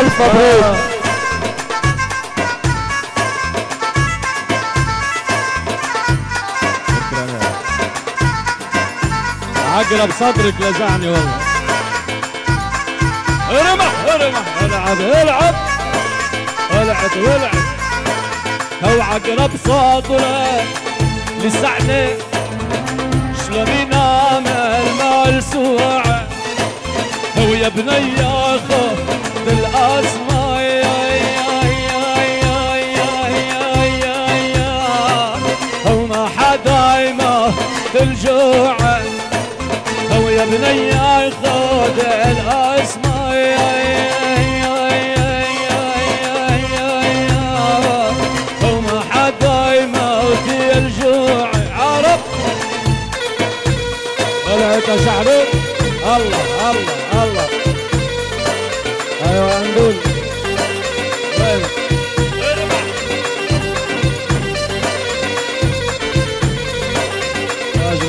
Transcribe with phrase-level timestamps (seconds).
[0.00, 0.76] ألف مبروك.
[9.74, 11.40] عقرب صدرك لزعني والله.
[13.50, 15.54] ارمح ارمح العب العب.
[16.72, 17.64] العب العب.
[18.84, 20.64] هو عقرب صدرك
[21.44, 22.08] لسعني
[23.46, 26.28] شلون ينام المال سوعه؟
[27.38, 28.13] هو يا بني
[38.04, 38.76] الجوع.
[40.12, 41.98] هو يا بني ياخذ
[42.30, 43.34] الأسماء.
[43.34, 43.70] يا
[44.62, 44.76] يا
[45.16, 45.30] يا
[45.64, 45.82] يا
[46.22, 46.38] يا
[46.74, 46.90] يا
[47.28, 47.42] يا
[48.62, 51.50] هو ما حدا يموت الجوع
[56.16, 57.48] الله الله الله.
[59.26, 59.94] أيوه ندول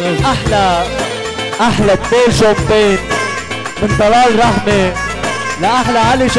[0.03, 0.83] أحلى
[1.61, 2.97] أحلى اثنين شومبين
[3.81, 4.93] من طلال رحمة.
[5.61, 6.29] لاحلى علي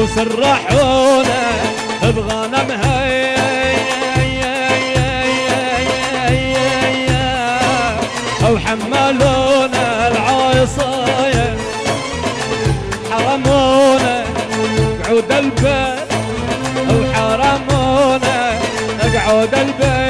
[0.00, 1.42] وسرحونا
[2.02, 3.00] بغنمها
[8.46, 11.56] أو حملونا العصايه
[13.10, 14.24] حرمونا
[15.04, 16.10] قعود البيت.
[16.90, 18.52] أو حرمونا
[19.14, 20.09] قعود البيت.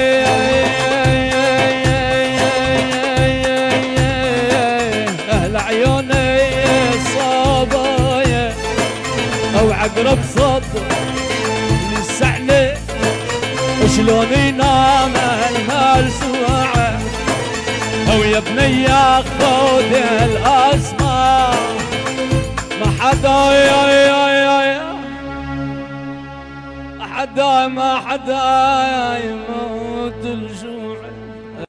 [9.80, 10.84] عقرب صدر
[11.92, 12.74] لسعني
[13.96, 15.12] شلون ينام
[15.50, 17.00] المال سواعة.
[18.12, 19.92] أو يا بني ياخذ
[20.22, 21.54] الأسماء.
[22.80, 24.90] ما حدا يا يا يا يا.
[27.14, 31.00] حدا ما حدا يموت الجوع.